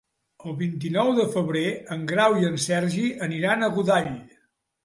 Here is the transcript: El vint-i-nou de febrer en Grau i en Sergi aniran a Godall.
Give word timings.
El 0.45 0.53
vint-i-nou 0.61 1.11
de 1.17 1.25
febrer 1.35 1.65
en 1.97 2.07
Grau 2.13 2.39
i 2.41 2.49
en 2.53 2.57
Sergi 2.65 3.07
aniran 3.27 3.63
a 3.63 3.71
Godall. 3.77 4.13